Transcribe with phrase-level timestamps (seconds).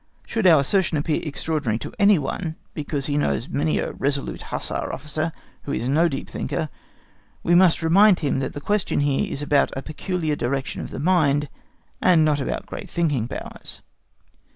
[0.25, 4.91] Should our assertion appear extraordinary to any one, because he knows many a resolute hussar
[4.91, 5.31] officer
[5.61, 6.69] who is no deep thinker,
[7.43, 10.97] we must remind him that the question here is about a peculiar direction of the
[10.97, 11.49] mind,
[12.01, 13.83] and not about great thinking powers.